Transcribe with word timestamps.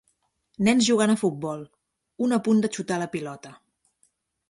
Nens 0.67 0.87
jugant 0.87 1.13
a 1.15 1.17
futbol, 1.25 1.63
un 2.29 2.35
a 2.39 2.43
punt 2.49 2.67
de 2.67 2.75
xutar 2.79 3.01
la 3.05 3.13
pilota. 3.17 3.57